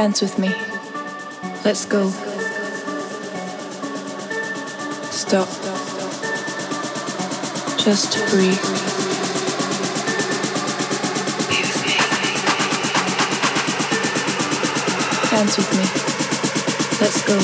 dance 0.00 0.22
with 0.22 0.38
me. 0.38 0.48
Let's 1.64 1.84
go. 1.84 2.08
Stop. 5.10 5.48
Just 7.78 8.12
breathe. 8.30 8.58
Dance 15.30 15.56
with 15.58 15.70
me. 15.78 15.86
Let's 17.00 17.22
go. 17.22 17.38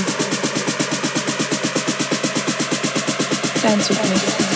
Dance 3.61 3.89
with 3.89 4.51
me. 4.51 4.56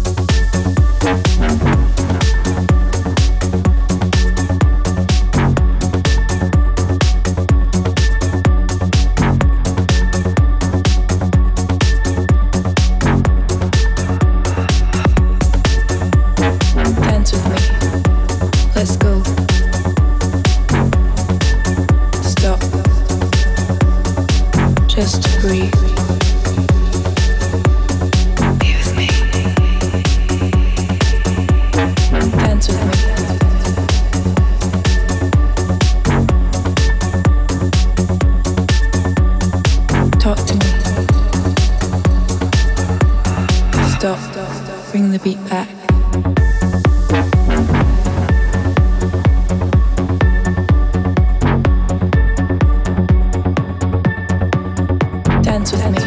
Dance 55.61 55.73
with 55.73 55.91
me. 55.91 55.99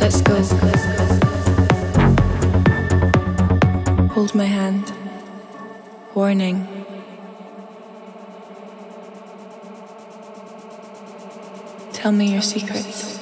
Let's 0.00 0.20
go. 0.20 0.36
Hold 4.14 4.36
my 4.36 4.44
hand. 4.44 4.92
Warning. 6.14 6.68
Tell 11.92 12.12
me 12.12 12.32
your 12.32 12.42
secrets. 12.42 13.18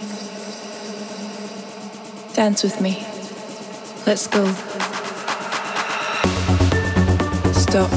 Dance 2.34 2.62
with 2.62 2.82
me. 2.82 3.02
Let's 4.06 4.26
go. 4.26 4.44
Stop. 7.54 7.90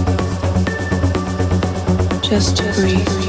Just 2.23 2.63
breathe. 2.75 3.26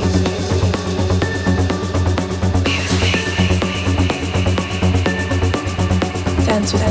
Dance 6.58 6.72
with 6.72 6.82
me. 6.82 6.90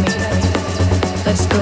Let's 1.26 1.46
go. 1.48 1.58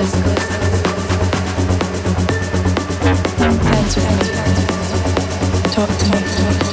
Dance 3.63 3.95
with 3.95 4.09
me. 4.11 5.71
Talk 5.73 5.89
to 5.89 6.05
me. 6.11 6.64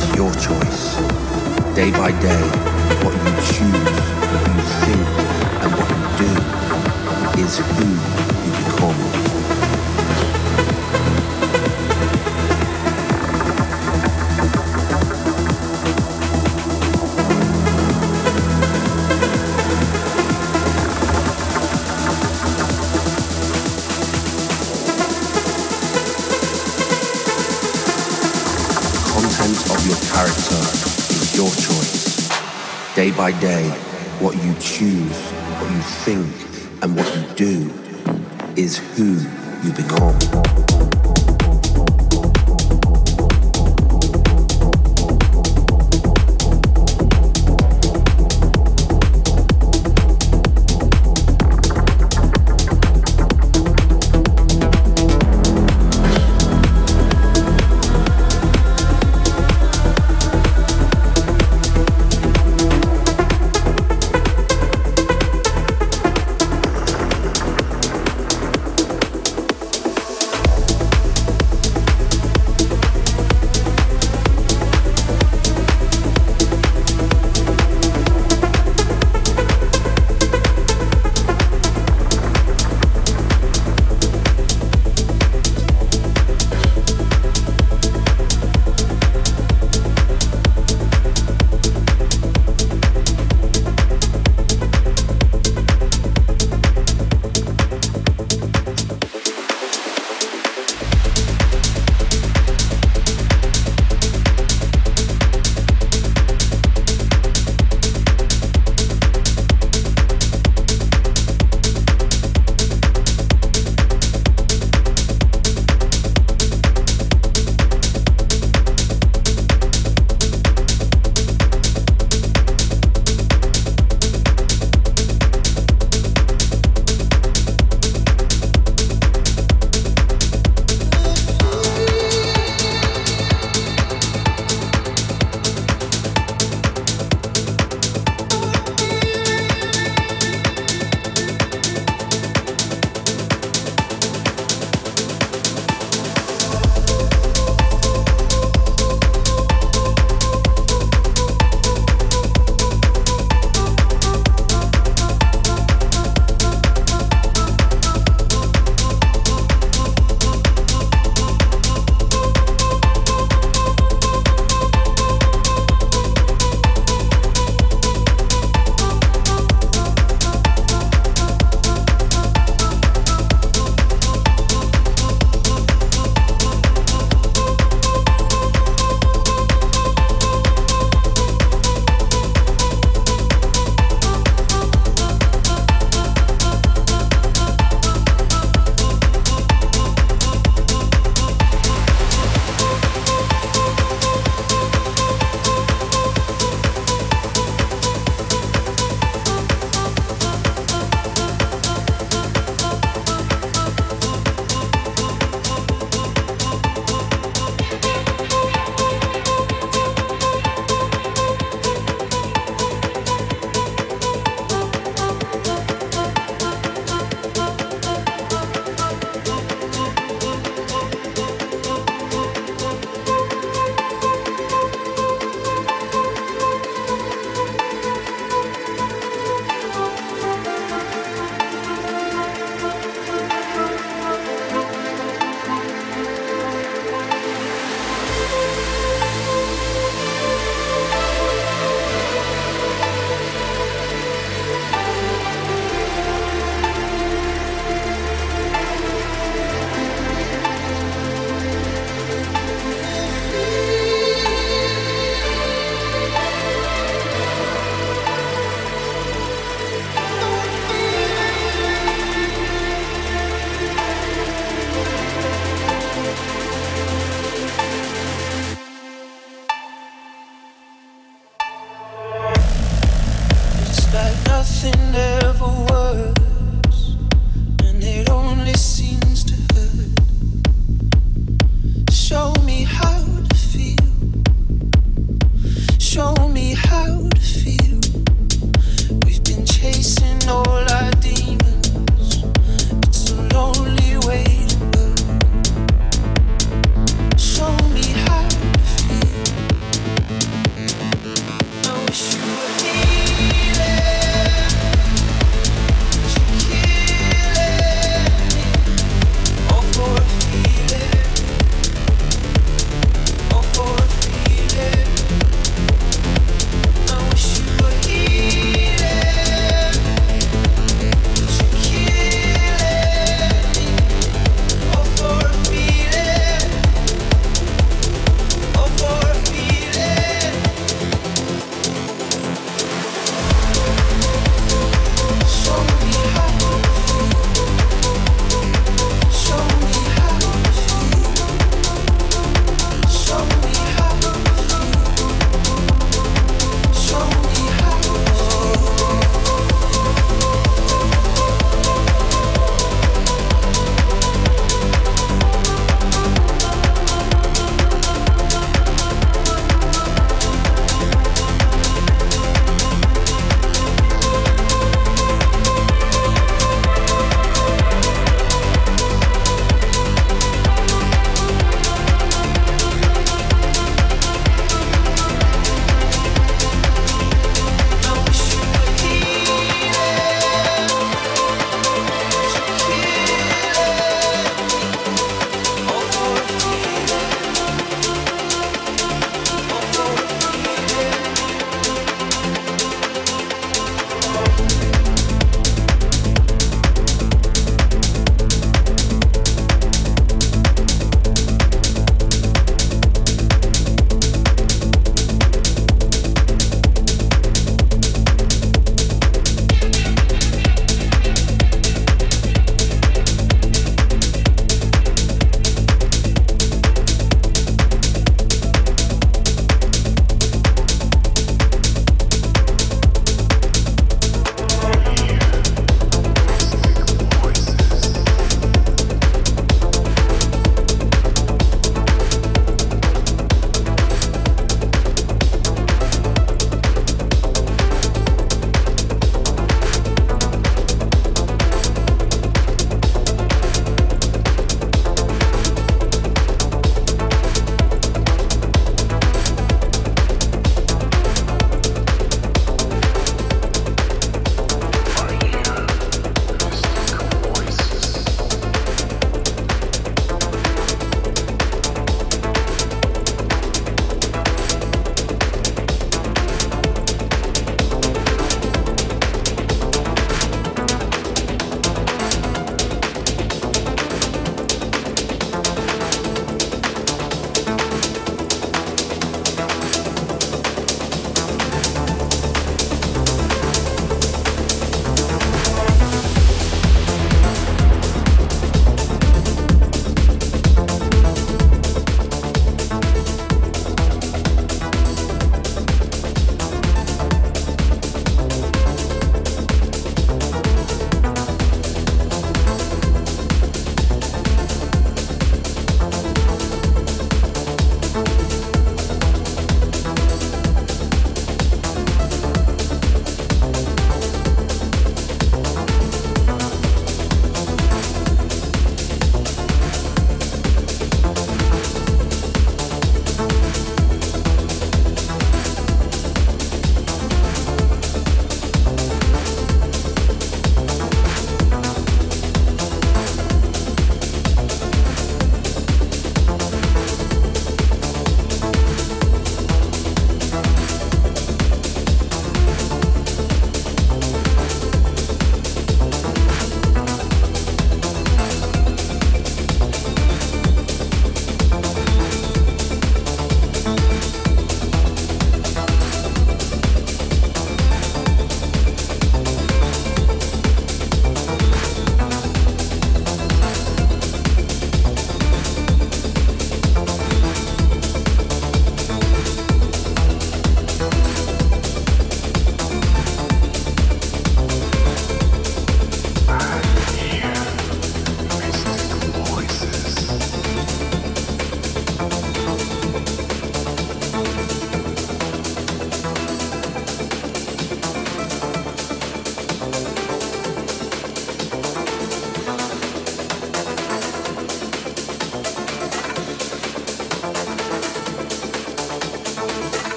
Is 0.00 0.16
your 0.16 0.32
choice. 0.34 0.96
Day 1.74 1.90
by 1.90 2.10
day, 2.20 2.42
what 3.02 3.14
you 3.14 3.32
choose, 3.52 4.00
what 4.30 4.42
you 4.48 4.62
think, 4.82 5.06
and 5.62 5.70
what 5.76 5.88
you 5.90 6.02
do 6.20 7.42
is 7.42 7.58
who 7.58 7.86
you 8.44 8.52
become. 8.64 9.29
Day 33.00 33.12
by 33.12 33.32
day, 33.40 33.66
what 34.20 34.36
you 34.44 34.52
choose, 34.56 35.18
what 35.58 35.70
you 35.70 35.80
think, 36.04 36.82
and 36.82 36.94
what 36.94 37.06
you 37.16 37.34
do 37.34 37.72
is 38.56 38.76
who 38.94 39.16
you 39.66 39.72
become. 39.72 40.59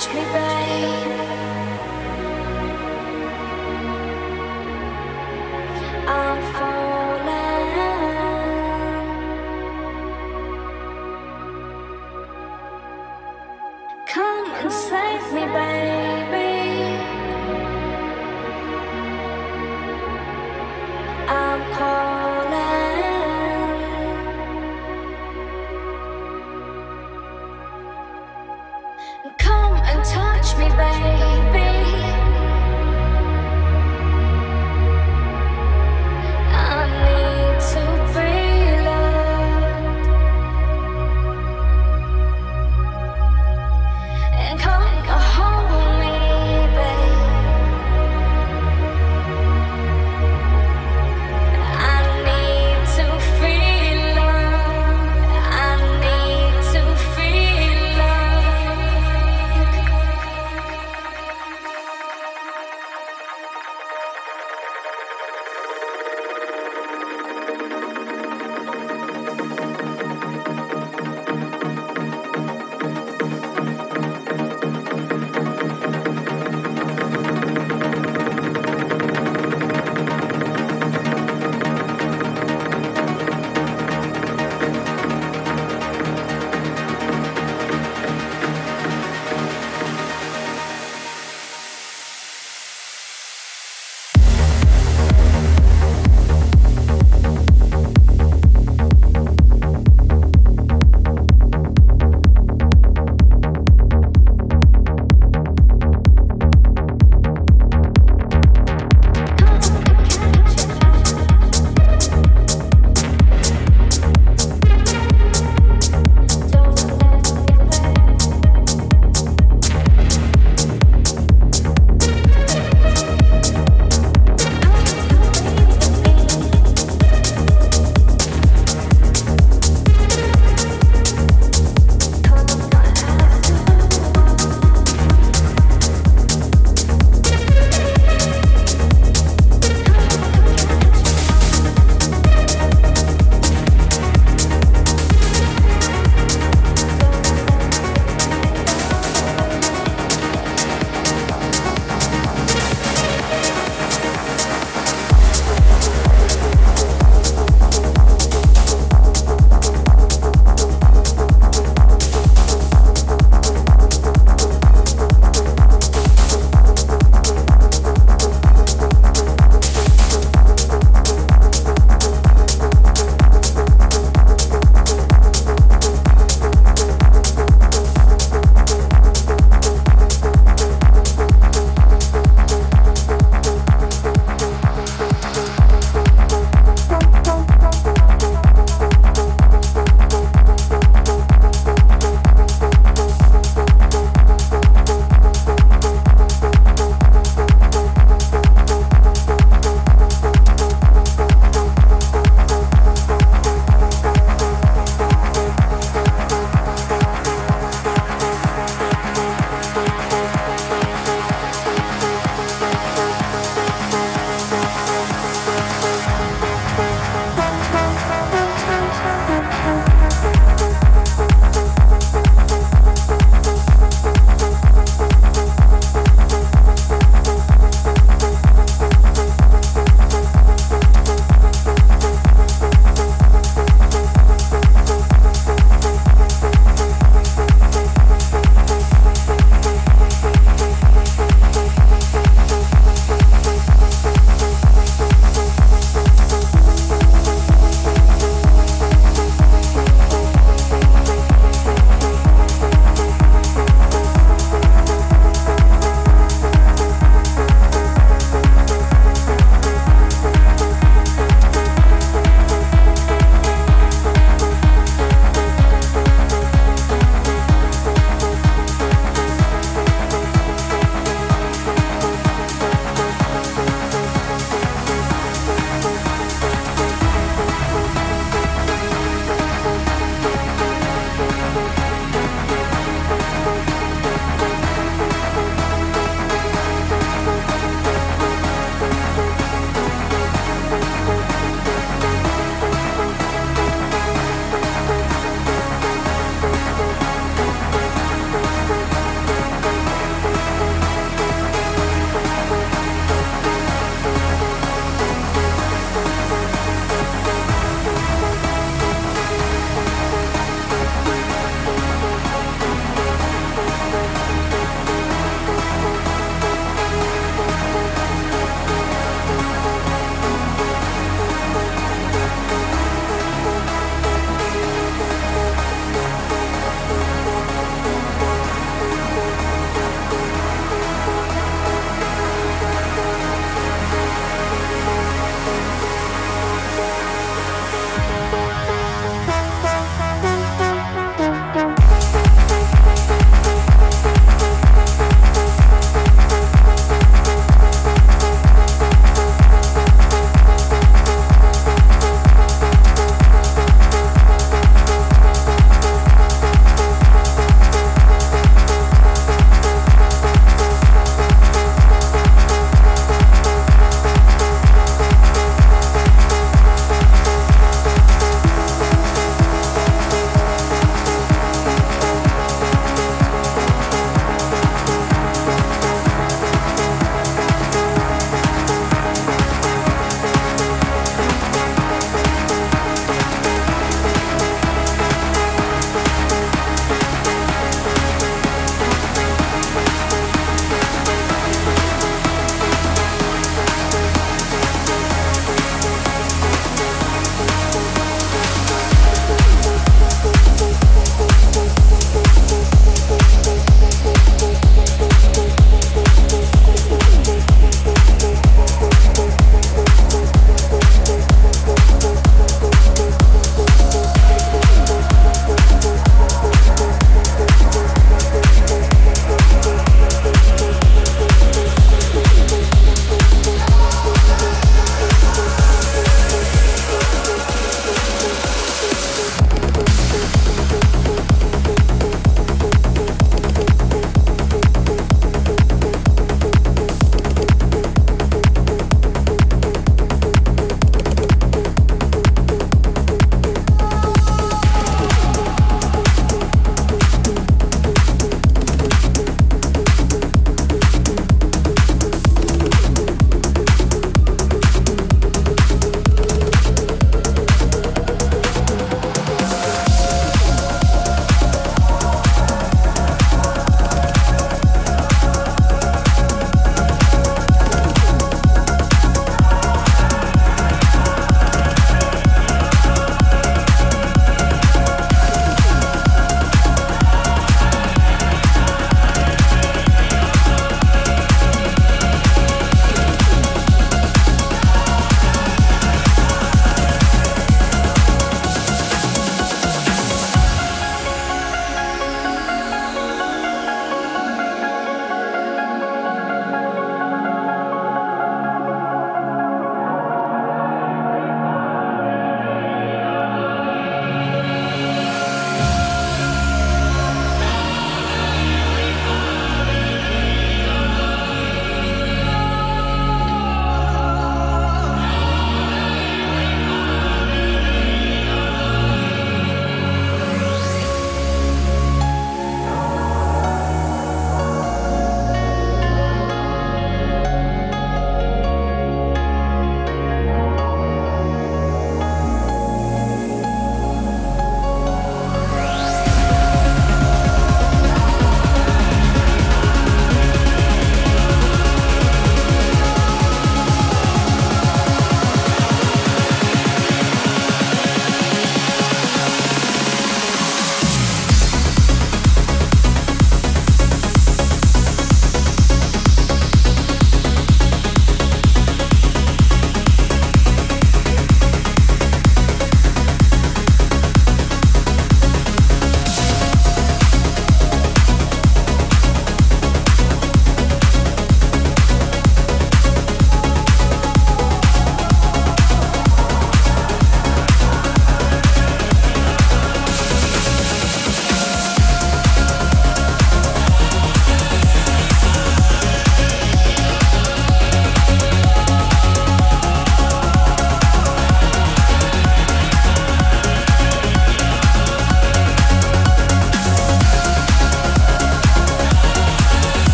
Touch 0.00 0.14
me, 0.14 0.22
babe. 0.32 0.59